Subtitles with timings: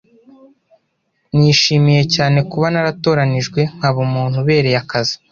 [1.35, 5.15] Nishimiye cyane kuba naratoranijwe nkaba umuntu ubereye akazi.